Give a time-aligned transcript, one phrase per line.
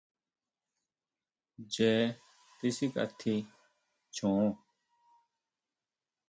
[1.61, 1.95] Ncheé
[2.57, 3.33] tisikatji
[4.15, 4.41] chjon.